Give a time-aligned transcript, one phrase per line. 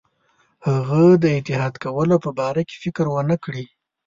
[0.69, 3.65] هغه د اتحاد کولو په باره کې فکر ونه کړي.